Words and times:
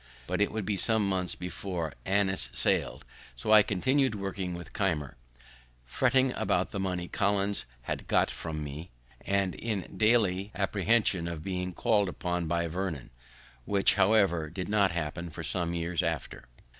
But 0.25 0.41
it 0.41 0.51
would 0.51 0.65
be 0.65 0.77
some 0.77 1.07
months 1.07 1.35
before 1.35 1.93
Annis 2.07 2.49
sail'd, 2.53 3.05
so 3.35 3.51
I 3.51 3.61
continued 3.61 4.15
working 4.15 4.55
with 4.55 4.73
Keimer, 4.73 5.15
fretting 5.85 6.33
about 6.33 6.71
the 6.71 6.79
money 6.79 7.07
Collins 7.07 7.67
had 7.83 8.07
got 8.07 8.31
from 8.31 8.63
me, 8.63 8.89
and 9.23 9.53
in 9.53 9.95
daily 9.99 10.51
apprehensions 10.55 11.29
of 11.29 11.43
being 11.43 11.71
call'd 11.71 12.09
upon 12.09 12.47
by 12.47 12.65
Vernon, 12.67 13.11
which, 13.65 13.93
however, 13.93 14.49
did 14.49 14.69
not 14.69 14.89
happen 14.89 15.29
for 15.29 15.43
some 15.43 15.75
years 15.75 16.01
after. 16.01 16.47